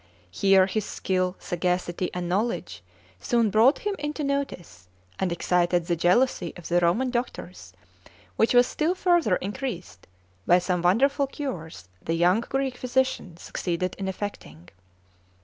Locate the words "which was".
8.35-8.65